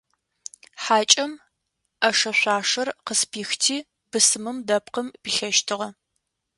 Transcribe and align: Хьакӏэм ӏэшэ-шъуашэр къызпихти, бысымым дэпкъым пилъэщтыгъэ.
Хьакӏэм 0.83 1.31
ӏэшэ-шъуашэр 1.99 2.87
къызпихти, 3.05 3.75
бысымым 4.09 4.57
дэпкъым 4.67 5.07
пилъэщтыгъэ. 5.21 5.87